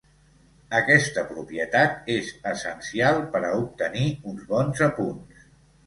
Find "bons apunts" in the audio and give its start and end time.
4.53-5.51